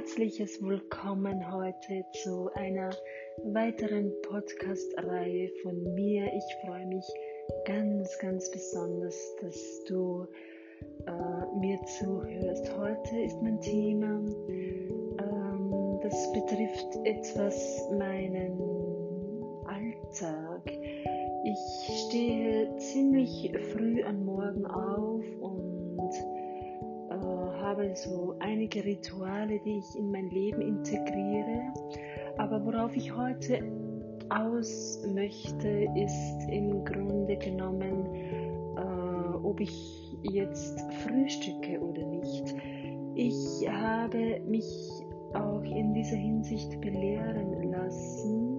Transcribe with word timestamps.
herzliches 0.00 0.62
Willkommen 0.62 1.52
heute 1.52 2.06
zu 2.22 2.48
einer 2.54 2.88
weiteren 3.52 4.10
Podcast-Reihe 4.22 5.50
von 5.62 5.94
mir. 5.94 6.24
Ich 6.24 6.56
freue 6.64 6.86
mich 6.86 7.04
ganz, 7.66 8.18
ganz 8.18 8.50
besonders, 8.50 9.14
dass 9.42 9.84
du 9.86 10.26
äh, 11.06 11.58
mir 11.58 11.78
zuhörst. 11.98 12.74
Heute 12.78 13.20
ist 13.26 13.42
mein 13.42 13.60
Thema, 13.60 14.24
ähm, 15.18 16.00
das 16.02 16.32
betrifft 16.32 16.96
etwas 17.04 17.86
meinen 17.98 18.58
Alltag. 19.66 20.62
Ich 21.44 22.06
stehe 22.06 22.74
ziemlich 22.78 23.52
früh 23.74 24.02
am 24.04 24.24
Morgen 24.24 24.64
auf 24.64 25.24
und 25.40 26.39
habe 27.60 27.94
so 27.94 28.34
einige 28.40 28.84
Rituale, 28.84 29.60
die 29.64 29.78
ich 29.78 29.96
in 29.96 30.10
mein 30.10 30.30
Leben 30.30 30.60
integriere. 30.60 31.72
Aber 32.38 32.64
worauf 32.64 32.96
ich 32.96 33.14
heute 33.14 33.62
aus 34.28 35.02
möchte, 35.12 35.68
ist 35.96 36.48
im 36.48 36.84
Grunde 36.84 37.36
genommen, 37.36 38.06
äh, 38.76 39.36
ob 39.42 39.60
ich 39.60 40.16
jetzt 40.22 40.80
frühstücke 41.02 41.80
oder 41.80 42.04
nicht. 42.06 42.54
Ich 43.14 43.68
habe 43.68 44.40
mich 44.46 44.66
auch 45.34 45.62
in 45.62 45.94
dieser 45.94 46.16
Hinsicht 46.16 46.80
belehren 46.80 47.70
lassen. 47.70 48.49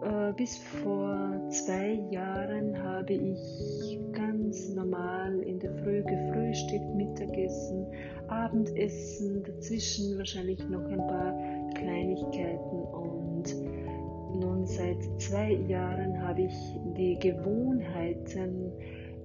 Äh, 0.00 0.32
bis 0.36 0.56
vor 0.58 1.28
zwei 1.50 1.98
Jahren 2.10 2.80
habe 2.82 3.14
ich 3.14 3.98
ganz 4.12 4.68
normal 4.68 5.40
in 5.40 5.58
der 5.58 5.72
Früh 5.78 6.02
gefrühstückt, 6.02 6.94
Mittagessen, 6.94 7.86
Abendessen, 8.28 9.42
dazwischen 9.42 10.16
wahrscheinlich 10.16 10.60
noch 10.68 10.84
ein 10.84 10.98
paar 10.98 11.34
Kleinigkeiten. 11.74 12.82
Und 12.92 13.44
nun 14.40 14.66
seit 14.66 14.98
zwei 15.20 15.52
Jahren 15.66 16.22
habe 16.22 16.42
ich 16.42 16.54
die 16.96 17.18
Gewohnheiten 17.18 18.70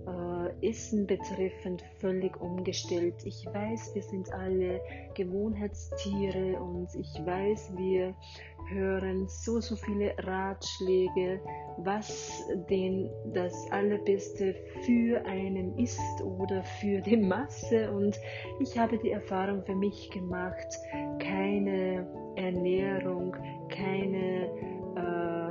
äh, 0.07 0.32
Essen 0.61 1.07
betreffend 1.07 1.83
völlig 1.99 2.39
umgestellt. 2.41 3.15
Ich 3.25 3.45
weiß, 3.45 3.95
wir 3.95 4.03
sind 4.03 4.31
alle 4.33 4.81
Gewohnheitstiere 5.15 6.61
und 6.61 6.89
ich 6.95 7.25
weiß, 7.25 7.73
wir 7.77 8.13
hören 8.69 9.27
so, 9.27 9.59
so 9.59 9.75
viele 9.75 10.15
Ratschläge, 10.19 11.39
was 11.77 12.47
denn 12.69 13.09
das 13.33 13.53
Allerbeste 13.71 14.55
für 14.85 15.25
einen 15.25 15.77
ist 15.77 16.21
oder 16.21 16.63
für 16.63 17.01
die 17.01 17.17
Masse. 17.17 17.91
Und 17.91 18.19
ich 18.59 18.77
habe 18.77 18.97
die 18.97 19.11
Erfahrung 19.11 19.63
für 19.63 19.75
mich 19.75 20.09
gemacht, 20.11 20.67
keine 21.19 22.07
Ernährung, 22.35 23.35
keine 23.69 24.47
äh, 24.95 25.43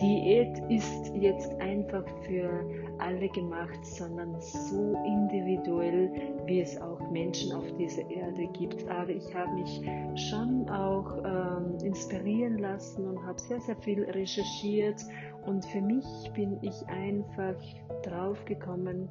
Diät 0.00 0.58
ist 0.68 1.12
jetzt 1.14 1.52
einfach 1.60 2.04
für 2.24 2.64
alle 3.00 3.28
gemacht, 3.28 3.84
sondern 3.84 4.40
so 4.40 4.96
individuell, 5.04 6.10
wie 6.46 6.60
es 6.60 6.80
auch 6.80 7.00
Menschen 7.10 7.52
auf 7.52 7.64
dieser 7.76 8.08
Erde 8.10 8.46
gibt. 8.48 8.88
Aber 8.88 9.10
ich 9.10 9.34
habe 9.34 9.52
mich 9.54 9.80
schon 10.28 10.68
auch 10.68 11.16
ähm, 11.24 11.78
inspirieren 11.84 12.58
lassen 12.58 13.06
und 13.06 13.24
habe 13.24 13.40
sehr, 13.40 13.60
sehr 13.60 13.76
viel 13.76 14.04
recherchiert. 14.04 15.00
Und 15.46 15.64
für 15.66 15.80
mich 15.80 16.04
bin 16.34 16.58
ich 16.62 16.86
einfach 16.88 17.56
drauf 18.02 18.44
gekommen, 18.44 19.08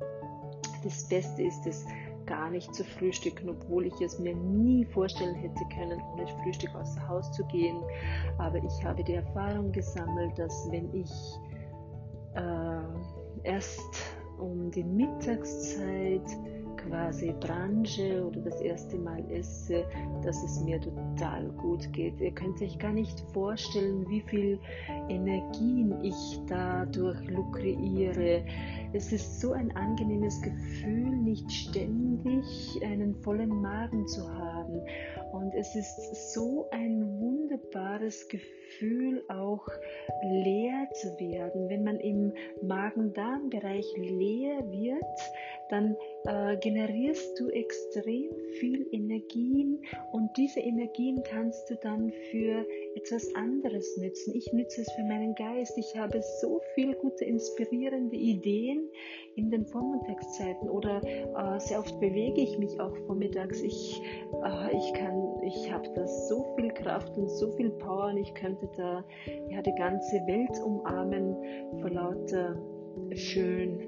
das 0.83 1.07
Beste 1.07 1.43
ist 1.43 1.65
es, 1.65 1.85
gar 2.27 2.51
nicht 2.51 2.75
zu 2.75 2.83
frühstücken, 2.83 3.49
obwohl 3.49 3.87
ich 3.87 3.99
es 4.01 4.19
mir 4.19 4.35
nie 4.35 4.85
vorstellen 4.85 5.35
hätte 5.35 5.63
können, 5.73 5.99
ohne 6.13 6.27
Frühstück 6.43 6.75
außer 6.75 7.07
Haus 7.07 7.31
zu 7.31 7.43
gehen. 7.45 7.81
Aber 8.37 8.57
ich 8.57 8.83
habe 8.83 9.03
die 9.03 9.13
Erfahrung 9.13 9.71
gesammelt, 9.71 10.37
dass 10.37 10.69
wenn 10.69 10.93
ich 10.93 11.09
äh, 12.35 13.16
erst 13.43 14.17
um 14.37 14.71
die 14.71 14.83
Mittagszeit 14.83 16.29
quasi 16.87 17.33
Branche 17.39 18.25
oder 18.25 18.41
das 18.41 18.61
erste 18.61 18.97
Mal 18.97 19.23
esse, 19.31 19.85
dass 20.23 20.41
es 20.43 20.61
mir 20.61 20.79
total 20.79 21.47
gut 21.57 21.91
geht. 21.93 22.19
Ihr 22.19 22.31
könnt 22.31 22.61
euch 22.61 22.77
gar 22.79 22.93
nicht 22.93 23.19
vorstellen, 23.33 24.07
wie 24.09 24.21
viel 24.21 24.59
Energien 25.09 25.93
ich 26.03 26.39
dadurch 26.47 27.19
lukreiere. 27.29 28.43
Es 28.93 29.11
ist 29.11 29.41
so 29.41 29.51
ein 29.51 29.75
angenehmes 29.75 30.41
Gefühl, 30.41 31.17
nicht 31.17 31.51
ständig 31.51 32.45
einen 32.83 33.15
vollen 33.15 33.61
Magen 33.61 34.07
zu 34.07 34.27
haben. 34.33 34.81
Und 35.33 35.53
es 35.53 35.75
ist 35.75 36.33
so 36.33 36.67
ein 36.71 37.19
wunderbares 37.19 38.27
Gefühl, 38.29 39.23
auch 39.29 39.67
leer 40.23 40.87
zu 40.93 41.19
werden. 41.19 41.69
Wenn 41.69 41.83
man 41.83 41.99
im 41.99 42.33
Magen-Darm-Bereich 42.61 43.85
leer 43.97 44.63
wird, 44.71 45.03
dann 45.69 45.95
äh, 46.25 46.57
generierst 46.57 47.39
du 47.39 47.49
extrem 47.49 48.29
viel 48.59 48.87
Energien 48.91 49.81
und 50.11 50.29
diese 50.37 50.59
Energien 50.59 51.21
kannst 51.23 51.69
du 51.69 51.75
dann 51.75 52.11
für 52.31 52.65
etwas 52.95 53.33
anderes 53.35 53.97
nützen. 53.97 54.35
Ich 54.35 54.51
nütze 54.53 54.81
es 54.81 54.91
für 54.93 55.03
meinen 55.03 55.35
Geist. 55.35 55.77
Ich 55.77 55.95
habe 55.97 56.21
so 56.41 56.61
viele 56.75 56.95
gute, 56.95 57.25
inspirierende 57.25 58.15
Ideen 58.15 58.89
in 59.35 59.51
den 59.51 59.65
Vormittagszeiten 59.65 60.69
oder 60.69 61.01
äh, 61.03 61.59
sehr 61.59 61.79
oft 61.79 61.99
bewege 61.99 62.41
ich 62.41 62.57
mich 62.57 62.79
auch 62.79 62.95
vormittags. 63.05 63.61
Ich, 63.61 64.01
äh, 64.43 64.77
ich 64.77 64.93
ich 65.43 65.71
habe 65.71 65.89
da 65.93 66.07
so 66.07 66.45
viel 66.55 66.69
Kraft 66.71 67.17
und 67.17 67.29
so 67.29 67.51
viel 67.51 67.69
Power 67.69 68.07
und 68.07 68.17
ich 68.17 68.33
könnte 68.33 68.69
da 68.75 69.03
ja 69.49 69.61
die 69.61 69.75
ganze 69.75 70.15
Welt 70.27 70.59
umarmen 70.63 71.35
vor 71.79 71.89
lauter 71.89 72.57
schön 73.13 73.79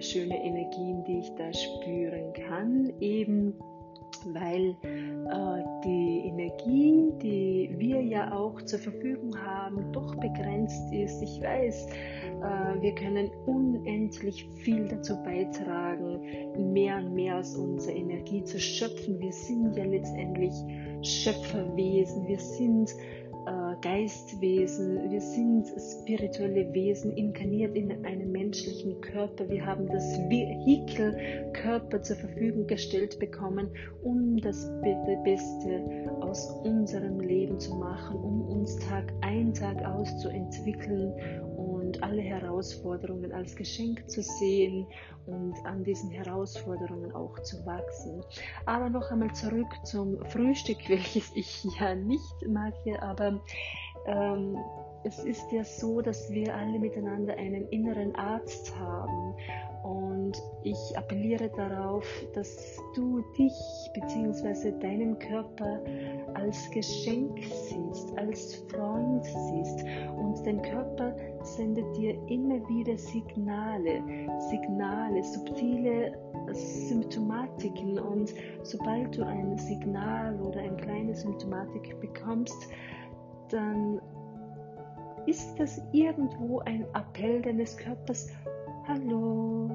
schöne 0.00 0.42
Energien, 0.44 1.04
die 1.04 1.18
ich 1.20 1.30
da 1.36 1.52
spüren 1.52 2.32
kann, 2.32 2.92
eben 3.00 3.54
weil 4.26 4.74
äh, 4.84 5.64
die 5.84 6.28
Energie, 6.28 7.12
die 7.22 7.74
wir 7.78 8.02
ja 8.02 8.32
auch 8.32 8.60
zur 8.62 8.78
Verfügung 8.78 9.36
haben, 9.38 9.92
doch 9.92 10.14
begrenzt 10.16 10.92
ist. 10.92 11.22
Ich 11.22 11.40
weiß, 11.40 11.86
äh, 11.86 12.80
wir 12.82 12.94
können 12.94 13.30
unendlich 13.46 14.48
viel 14.56 14.88
dazu 14.88 15.16
beitragen, 15.22 16.72
mehr 16.72 16.98
und 16.98 17.14
mehr 17.14 17.38
aus 17.38 17.54
unserer 17.56 17.94
Energie 17.94 18.42
zu 18.44 18.58
schöpfen. 18.58 19.20
Wir 19.20 19.32
sind 19.32 19.76
ja 19.76 19.84
letztendlich 19.84 20.54
Schöpferwesen. 21.02 22.26
Wir 22.26 22.40
sind 22.40 22.92
Geistwesen, 23.80 25.10
wir 25.10 25.20
sind 25.20 25.68
spirituelle 25.78 26.72
Wesen, 26.74 27.12
inkarniert 27.16 27.76
in 27.76 28.04
einem 28.04 28.32
menschlichen 28.32 29.00
Körper. 29.00 29.48
Wir 29.48 29.64
haben 29.64 29.86
das 29.86 30.18
Vehikel 30.28 31.16
Körper 31.52 32.02
zur 32.02 32.16
Verfügung 32.16 32.66
gestellt 32.66 33.18
bekommen, 33.20 33.70
um 34.02 34.36
das 34.38 34.68
Beste 35.24 36.06
aus 36.20 36.50
unserem 36.64 37.20
Leben 37.20 37.60
zu 37.60 37.74
machen, 37.76 38.16
um 38.16 38.42
uns 38.48 38.76
Tag 38.78 39.12
ein, 39.20 39.54
Tag 39.54 39.84
aus 39.84 40.18
zu 40.18 40.28
entwickeln 40.28 41.12
und 41.88 42.02
alle 42.02 42.20
Herausforderungen 42.20 43.32
als 43.32 43.56
Geschenk 43.56 44.10
zu 44.10 44.22
sehen 44.22 44.86
und 45.26 45.54
an 45.64 45.84
diesen 45.84 46.10
Herausforderungen 46.10 47.14
auch 47.14 47.38
zu 47.40 47.64
wachsen. 47.64 48.22
Aber 48.66 48.90
noch 48.90 49.10
einmal 49.10 49.32
zurück 49.32 49.72
zum 49.84 50.22
Frühstück, 50.26 50.76
welches 50.88 51.34
ich 51.34 51.64
ja 51.80 51.94
nicht 51.94 52.46
mag, 52.46 52.74
aber 53.00 53.40
ähm, 54.06 54.58
es 55.04 55.24
ist 55.24 55.50
ja 55.50 55.64
so, 55.64 56.02
dass 56.02 56.30
wir 56.30 56.54
alle 56.54 56.78
miteinander 56.78 57.34
einen 57.38 57.66
inneren 57.68 58.14
Arzt 58.16 58.76
haben 58.78 59.34
und 59.82 60.36
ich 60.64 60.98
appelliere 60.98 61.48
darauf, 61.56 62.04
dass 62.34 62.76
du 62.94 63.22
dich 63.38 63.54
bzw. 63.94 64.72
deinen 64.78 65.18
Körper 65.18 65.80
als 66.34 66.70
Geschenk 66.70 67.38
siehst, 67.44 68.16
als 68.18 68.56
Freund 68.70 69.24
siehst 69.24 69.84
und 70.16 70.46
dein 70.46 70.62
Körper 70.62 71.14
sendet 71.42 71.96
dir 71.96 72.14
immer 72.28 72.56
wieder 72.68 72.96
Signale, 72.96 74.02
Signale, 74.50 75.22
subtile 75.24 76.12
Symptomatiken. 76.52 77.98
Und 77.98 78.32
sobald 78.62 79.16
du 79.16 79.24
ein 79.24 79.56
Signal 79.58 80.40
oder 80.40 80.60
eine 80.60 80.76
kleine 80.76 81.14
Symptomatik 81.14 81.98
bekommst, 82.00 82.68
dann 83.50 84.00
ist 85.26 85.58
das 85.58 85.80
irgendwo 85.92 86.60
ein 86.60 86.86
Appell 86.94 87.42
deines 87.42 87.76
Körpers, 87.76 88.30
hallo, 88.86 89.70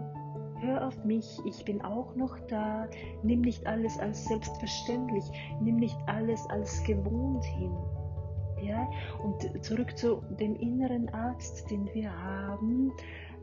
hör 0.64 0.88
auf 0.88 1.04
mich, 1.04 1.40
ich 1.46 1.66
bin 1.66 1.82
auch 1.82 2.16
noch 2.16 2.40
da, 2.48 2.88
nimm 3.22 3.42
nicht 3.42 3.66
alles 3.68 4.00
als 4.00 4.26
selbstverständlich, 4.26 5.26
nimm 5.62 5.76
nicht 5.76 5.98
alles 6.08 6.46
als 6.50 6.84
gewohnt 6.84 7.44
hin. 7.46 7.72
Ja? 8.62 8.90
Und 9.24 9.64
zurück 9.64 9.98
zu 9.98 10.24
dem 10.40 10.56
inneren 10.56 11.10
Arzt, 11.10 11.70
den 11.70 11.94
wir 11.94 12.12
haben, 12.12 12.92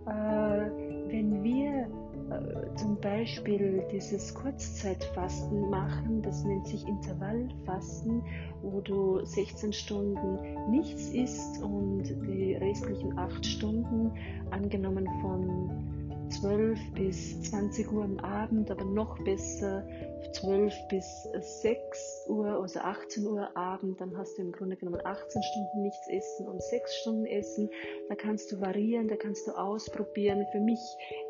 äh, 0.06 0.70
wenn 1.10 1.42
wir 1.42 1.88
äh, 2.30 2.74
zum 2.76 2.98
Beispiel 3.00 3.84
dieses 3.92 4.34
Kurzzeitfasten 4.34 5.68
machen, 5.68 6.22
das 6.22 6.44
nennt 6.44 6.66
sich 6.66 6.86
Intervallfasten, 6.86 8.22
wo 8.62 8.80
du 8.80 9.24
16 9.24 9.72
Stunden 9.72 10.70
nichts 10.70 11.10
isst 11.10 11.62
und 11.62 12.04
die 12.04 12.54
restlichen 12.54 13.18
8 13.18 13.44
Stunden, 13.44 14.12
angenommen 14.50 15.06
von 15.20 15.99
12 16.30 16.78
bis 16.94 17.42
20 17.42 17.90
Uhr 17.92 18.04
am 18.04 18.18
Abend, 18.18 18.70
aber 18.70 18.84
noch 18.84 19.18
besser 19.24 19.86
12 20.32 20.74
bis 20.88 21.28
6 21.62 22.26
Uhr, 22.28 22.46
also 22.46 22.78
18 22.80 23.26
Uhr 23.26 23.56
Abend, 23.56 24.00
dann 24.00 24.16
hast 24.16 24.38
du 24.38 24.42
im 24.42 24.52
Grunde 24.52 24.76
genommen 24.76 25.00
18 25.04 25.42
Stunden 25.42 25.82
nichts 25.82 26.08
essen 26.08 26.46
und 26.46 26.62
6 26.62 26.96
Stunden 26.96 27.26
essen. 27.26 27.68
Da 28.08 28.14
kannst 28.14 28.52
du 28.52 28.60
variieren, 28.60 29.08
da 29.08 29.16
kannst 29.16 29.46
du 29.46 29.52
ausprobieren. 29.52 30.46
Für 30.52 30.60
mich 30.60 30.80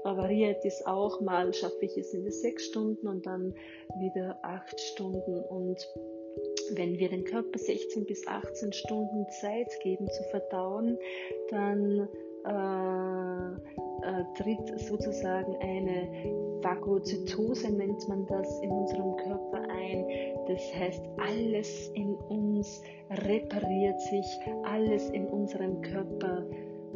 variiert 0.04 0.64
es 0.64 0.84
auch 0.86 1.20
mal, 1.20 1.52
schaffe 1.54 1.82
ich 1.84 1.96
es 1.96 2.12
in 2.12 2.24
die 2.24 2.30
6 2.30 2.66
Stunden 2.66 3.08
und 3.08 3.24
dann 3.26 3.54
wieder 3.98 4.38
8 4.42 4.80
Stunden 4.80 5.40
und 5.44 5.78
wenn 6.74 6.98
wir 6.98 7.08
dem 7.08 7.24
Körper 7.24 7.58
16 7.58 8.06
bis 8.06 8.26
18 8.26 8.72
Stunden 8.72 9.26
Zeit 9.40 9.68
geben 9.82 10.08
zu 10.08 10.22
verdauen, 10.30 10.96
dann 11.50 12.08
äh, 12.46 13.50
äh, 14.02 14.24
tritt 14.34 14.80
sozusagen 14.80 15.56
eine 15.60 16.08
Phagozytose, 16.62 17.70
nennt 17.70 18.08
man 18.08 18.26
das, 18.26 18.60
in 18.60 18.70
unserem 18.70 19.16
Körper 19.16 19.62
ein. 19.70 20.06
Das 20.46 20.74
heißt, 20.74 21.02
alles 21.18 21.88
in 21.94 22.14
uns 22.14 22.82
repariert 23.10 24.00
sich, 24.00 24.26
alles 24.64 25.10
in 25.10 25.26
unserem 25.26 25.80
Körper 25.82 26.44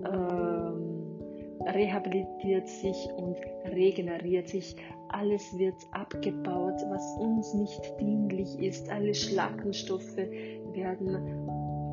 äh, 0.02 1.70
rehabilitiert 1.70 2.68
sich 2.68 3.08
und 3.16 3.36
regeneriert 3.66 4.48
sich. 4.48 4.76
Alles 5.08 5.56
wird 5.58 5.76
abgebaut, 5.92 6.82
was 6.88 7.16
uns 7.18 7.54
nicht 7.54 8.00
dienlich 8.00 8.58
ist. 8.58 8.90
Alle 8.90 9.14
Schlackenstoffe 9.14 10.16
werden 10.72 11.48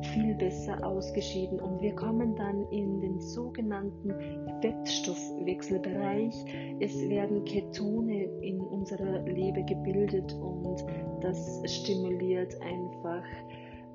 viel 0.06 0.34
besser 0.34 0.84
ausgeschieden 0.84 1.60
und 1.60 1.80
wir 1.80 1.94
kommen 1.94 2.34
dann 2.36 2.66
in 2.70 3.00
den 3.00 3.20
sogenannten 3.20 4.12
Fettstoffwechselbereich. 4.60 6.34
Es 6.80 7.08
werden 7.08 7.44
Ketone 7.44 8.24
in 8.40 8.60
unserer 8.60 9.20
Leber 9.22 9.62
gebildet 9.62 10.32
und 10.34 10.84
das 11.20 11.62
stimuliert 11.66 12.54
einfach 12.62 13.24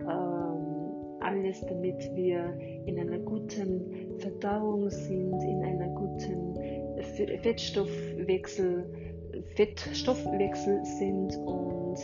ähm, 0.01 0.87
alles, 1.19 1.61
damit 1.61 2.09
wir 2.15 2.57
in 2.85 2.99
einer 2.99 3.19
guten 3.19 4.17
Verdauung 4.19 4.89
sind, 4.89 5.41
in 5.43 5.63
einer 5.63 5.87
guten 5.89 6.55
Fettstoffwechsel, 7.41 8.85
Fettstoffwechsel 9.55 10.83
sind 10.85 11.37
und 11.37 11.97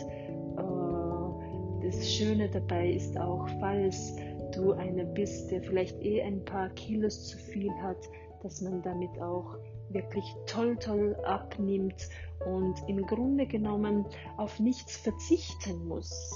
das 1.96 2.12
Schöne 2.12 2.48
dabei 2.48 2.90
ist 2.90 3.16
auch, 3.18 3.48
falls 3.60 4.16
du 4.54 4.72
einer 4.72 5.04
bist, 5.04 5.50
der 5.50 5.62
vielleicht 5.62 6.00
eh 6.02 6.22
ein 6.22 6.44
paar 6.44 6.68
Kilos 6.70 7.28
zu 7.28 7.38
viel 7.38 7.70
hat, 7.82 8.08
dass 8.42 8.60
man 8.60 8.82
damit 8.82 9.20
auch 9.20 9.56
wirklich 9.90 10.24
toll, 10.46 10.76
toll 10.76 11.16
abnimmt 11.24 12.08
und 12.46 12.76
im 12.88 13.06
Grunde 13.06 13.46
genommen 13.46 14.04
auf 14.36 14.58
nichts 14.60 14.96
verzichten 14.96 15.86
muss. 15.86 16.32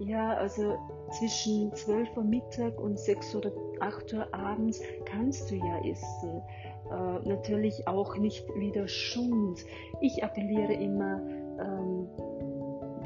Ja, 0.00 0.34
also 0.34 0.78
zwischen 1.18 1.74
12 1.74 2.16
Uhr 2.16 2.24
Mittag 2.24 2.80
und 2.80 2.98
6 2.98 3.34
oder 3.34 3.52
8 3.80 4.12
Uhr 4.12 4.34
abends 4.34 4.80
kannst 5.04 5.50
du 5.50 5.56
ja 5.56 5.84
essen. 5.84 6.42
Äh, 6.90 7.28
natürlich 7.28 7.88
auch 7.88 8.16
nicht 8.16 8.46
wieder 8.56 8.86
Schund. 8.86 9.64
Ich 10.00 10.22
appelliere 10.22 10.74
immer, 10.74 11.20
ähm, 11.60 12.08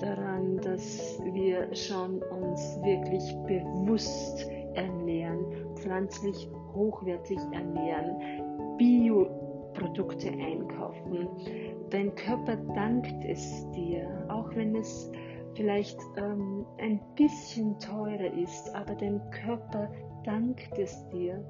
daran, 0.02 0.58
dass 0.58 1.20
wir 1.32 1.75
schon 1.75 2.22
uns 2.22 2.78
wirklich 2.82 3.34
bewusst 3.46 4.46
ernähren, 4.75 5.44
pflanzlich 5.76 6.49
hochwertig 6.75 7.38
ernähren, 7.52 8.76
Bioprodukte 8.78 10.28
einkaufen. 10.28 11.28
Dein 11.90 12.14
Körper 12.14 12.56
dankt 12.75 13.25
es 13.25 13.70
dir, 13.72 14.08
auch 14.28 14.54
wenn 14.54 14.76
es 14.76 15.10
vielleicht 15.54 15.99
ähm, 16.16 16.64
ein 16.78 17.00
bisschen 17.16 17.78
teurer 17.78 18.32
ist, 18.34 18.75
aber 18.75 18.94
dein 18.94 19.20
Körper 19.31 19.90
dankt 20.25 20.78
es 20.78 21.06
dir. 21.10 21.44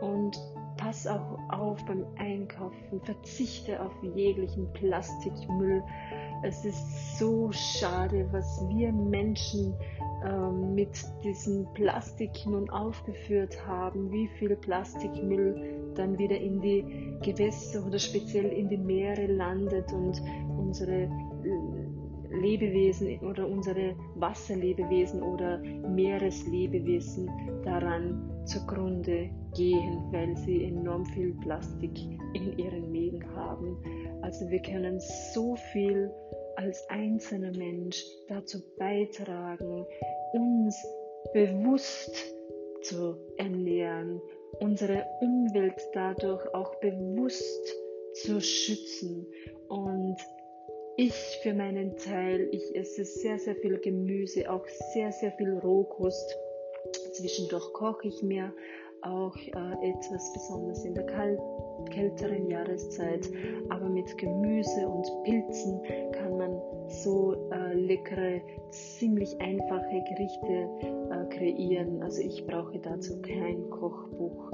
Und 0.00 0.40
pass 0.78 1.06
auch 1.06 1.38
auf 1.50 1.84
beim 1.84 2.06
Einkaufen, 2.16 3.00
verzichte 3.02 3.80
auf 3.80 3.92
jeglichen 4.14 4.72
Plastikmüll. 4.72 5.82
Es 6.42 6.64
ist 6.64 7.18
so 7.18 7.50
schade, 7.52 8.26
was 8.32 8.64
wir 8.68 8.92
Menschen 8.92 9.74
ähm, 10.24 10.74
mit 10.74 10.90
diesem 11.22 11.66
Plastik 11.74 12.32
nun 12.46 12.68
aufgeführt 12.70 13.64
haben, 13.66 14.10
wie 14.10 14.26
viel 14.38 14.56
Plastikmüll 14.56 15.92
dann 15.94 16.18
wieder 16.18 16.36
in 16.36 16.60
die 16.60 16.84
Gewässer 17.22 17.86
oder 17.86 17.98
speziell 17.98 18.46
in 18.46 18.68
die 18.68 18.76
Meere 18.76 19.26
landet 19.26 19.92
und 19.92 20.20
unsere 20.58 21.08
Lebewesen 22.32 23.20
oder 23.20 23.46
unsere 23.46 23.94
Wasserlebewesen 24.14 25.22
oder 25.22 25.58
Meereslebewesen 25.58 27.30
daran 27.62 28.32
zugrunde 28.46 29.30
gehen, 29.54 30.02
weil 30.10 30.36
sie 30.38 30.64
enorm 30.64 31.04
viel 31.06 31.34
Plastik 31.34 31.96
in 32.32 32.58
ihren 32.58 32.90
Mägen 32.90 33.24
haben. 33.34 33.76
Also 34.22 34.48
wir 34.48 34.62
können 34.62 34.98
so 35.34 35.56
viel 35.72 36.10
als 36.56 36.88
einzelner 36.88 37.52
Mensch 37.56 38.04
dazu 38.28 38.58
beitragen, 38.78 39.86
uns 40.32 40.76
bewusst 41.32 42.34
zu 42.82 43.16
ernähren, 43.36 44.20
unsere 44.60 45.04
Umwelt 45.20 45.80
dadurch 45.92 46.46
auch 46.54 46.74
bewusst 46.76 47.74
zu 48.14 48.40
schützen. 48.40 49.26
Und 49.68 50.16
ich 50.96 51.14
für 51.42 51.54
meinen 51.54 51.96
Teil, 51.96 52.48
ich 52.52 52.74
esse 52.76 53.04
sehr, 53.04 53.38
sehr 53.38 53.56
viel 53.56 53.78
Gemüse, 53.78 54.50
auch 54.50 54.66
sehr, 54.92 55.12
sehr 55.12 55.32
viel 55.32 55.58
Rohkost. 55.58 56.36
Zwischendurch 57.12 57.72
koche 57.72 58.08
ich 58.08 58.22
mir 58.22 58.52
auch 59.02 59.36
äh, 59.36 59.90
etwas 59.90 60.32
besonders 60.32 60.84
in 60.84 60.94
der 60.94 61.06
kälteren 61.90 62.48
Jahreszeit. 62.48 63.28
Aber 63.68 63.88
mit 63.88 64.16
Gemüse 64.18 64.88
und 64.88 65.06
Pilzen 65.24 65.80
kann 66.12 66.36
man 66.36 66.60
so 66.88 67.34
äh, 67.50 67.74
leckere, 67.74 68.40
ziemlich 68.70 69.40
einfache 69.40 70.02
Gerichte 70.08 70.68
äh, 71.10 71.36
kreieren. 71.36 72.02
Also 72.02 72.22
ich 72.22 72.46
brauche 72.46 72.78
dazu 72.78 73.20
kein 73.22 73.68
Kochbuch. 73.70 74.52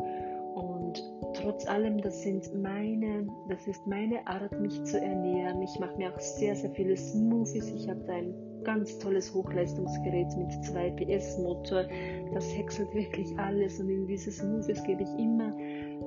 Und 0.55 1.03
trotz 1.35 1.69
allem, 1.69 2.01
das 2.01 2.23
sind 2.23 2.53
meine, 2.61 3.27
das 3.49 3.67
ist 3.67 3.87
meine 3.87 4.27
Art, 4.27 4.59
mich 4.61 4.83
zu 4.85 5.01
ernähren. 5.01 5.63
Ich 5.63 5.79
mache 5.79 5.97
mir 5.97 6.13
auch 6.13 6.21
sehr, 6.21 6.57
sehr 6.57 6.71
viele 6.71 6.97
Smoothies. 6.97 7.71
Ich 7.71 7.89
habe 7.89 8.01
da 8.07 8.15
ein 8.15 8.48
ganz 8.65 8.99
tolles 8.99 9.33
Hochleistungsgerät 9.35 10.29
mit 10.37 10.65
2 10.65 10.91
PS 10.91 11.39
Motor. 11.39 11.85
Das 12.35 12.57
häckselt 12.57 12.93
wirklich 12.95 13.39
alles 13.39 13.81
und 13.81 13.89
in 13.89 14.07
diese 14.07 14.31
Smoothies 14.31 14.83
gebe 14.85 15.03
ich 15.03 15.19
immer 15.19 15.55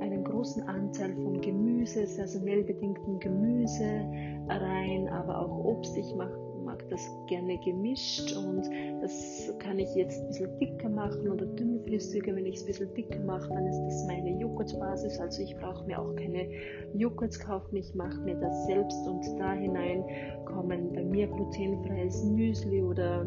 einen 0.02 0.24
großen 0.24 0.64
Anteil 0.64 1.14
von 1.16 1.42
Gemüse, 1.42 2.06
saisonell 2.08 2.64
bedingtem 2.64 3.20
Gemüse 3.20 4.06
rein, 4.48 5.08
aber 5.10 5.40
auch 5.40 5.66
Obst. 5.66 5.98
Ich 5.98 6.16
mache 6.16 6.38
mag 6.64 6.88
das 6.90 7.12
gerne 7.28 7.58
gemischt 7.58 8.32
und 8.34 8.70
das 9.02 9.41
ich 9.82 9.96
jetzt 9.96 10.22
ein 10.22 10.28
bisschen 10.28 10.60
dicker 10.60 10.90
machen 10.90 11.30
oder 11.30 11.46
dünnflüssiger. 11.46 12.36
Wenn 12.36 12.46
ich 12.46 12.56
es 12.56 12.64
ein 12.64 12.68
bisschen 12.68 12.94
dicker 12.94 13.20
mache, 13.20 13.50
dann 13.50 13.66
ist 13.68 13.80
das 13.80 14.06
meine 14.08 14.40
Joghurtbasis. 14.40 15.20
Also 15.20 15.42
ich 15.44 15.56
brauche 15.58 15.86
mir 15.86 16.00
auch 16.00 16.16
keine 16.16 16.50
Joghurts 16.96 17.40
kaufen, 17.40 17.76
ich 17.76 17.94
mache 17.96 18.20
mir 18.22 18.36
das 18.36 18.66
selbst 18.66 19.08
und 19.08 19.24
da 19.40 19.54
hinein 19.54 20.04
kommen 20.46 20.94
bei 20.94 21.04
mir 21.04 21.28
glutenfreies 21.28 22.24
Müsli 22.24 22.82
oder 22.82 23.26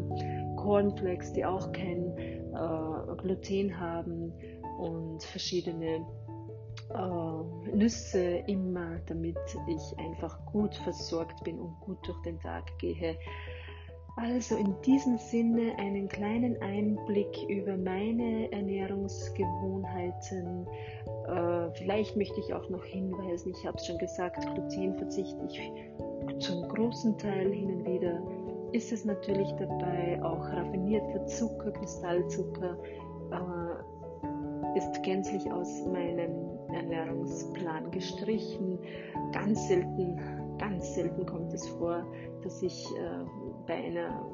Cornflakes, 0.57 1.33
die 1.33 1.45
auch 1.45 1.71
kein 1.71 2.17
äh, 2.17 3.15
Gluten 3.17 3.79
haben 3.79 4.33
und 4.79 5.23
verschiedene 5.23 6.05
äh, 6.93 7.75
Nüsse 7.75 8.43
immer, 8.47 8.99
damit 9.07 9.37
ich 9.67 9.99
einfach 9.99 10.45
gut 10.45 10.75
versorgt 10.75 11.43
bin 11.43 11.59
und 11.59 11.79
gut 11.81 11.97
durch 12.07 12.21
den 12.23 12.39
Tag 12.39 12.65
gehe. 12.79 13.17
Also 14.17 14.55
in 14.55 14.73
diesem 14.81 15.17
Sinne 15.17 15.77
einen 15.77 16.07
kleinen 16.07 16.61
Einblick 16.61 17.37
über 17.49 17.75
meine 17.75 18.49
Ernährungsgewohnheiten. 18.51 20.65
Äh, 21.27 21.69
vielleicht 21.73 22.15
möchte 22.15 22.39
ich 22.39 22.53
auch 22.53 22.69
noch 22.69 22.85
hinweisen, 22.85 23.51
ich 23.51 23.65
habe 23.65 23.75
es 23.77 23.85
schon 23.85 23.97
gesagt, 23.97 24.39
Gluten 24.53 24.97
verzichte 24.97 25.45
ich 25.49 25.59
zum 26.39 26.65
großen 26.69 27.17
Teil 27.17 27.51
hin 27.51 27.75
und 27.75 27.85
wieder. 27.85 28.21
Ist 28.71 28.93
es 28.93 29.03
natürlich 29.03 29.51
dabei 29.59 30.17
auch 30.23 30.47
raffinierter 30.47 31.25
Zucker, 31.25 31.71
Kristallzucker, 31.71 32.77
äh, 33.31 34.77
ist 34.77 35.03
gänzlich 35.03 35.51
aus 35.51 35.85
meinem 35.87 36.55
Ernährungsplan 36.73 37.91
gestrichen. 37.91 38.79
Ganz 39.33 39.67
selten, 39.67 40.17
ganz 40.57 40.95
selten 40.95 41.25
kommt 41.25 41.53
es 41.53 41.67
vor, 41.67 42.05
dass 42.43 42.61
ich 42.61 42.85
äh, 42.97 43.25
bei 43.65 43.75
einer 43.75 44.25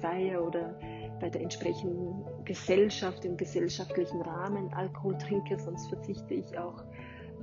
Feier 0.00 0.44
oder 0.44 0.74
bei 1.20 1.30
der 1.30 1.42
entsprechenden 1.42 2.24
Gesellschaft, 2.44 3.24
im 3.24 3.36
gesellschaftlichen 3.36 4.20
Rahmen 4.22 4.72
Alkohol 4.74 5.16
trinke, 5.18 5.58
sonst 5.58 5.88
verzichte 5.88 6.34
ich 6.34 6.58
auch 6.58 6.82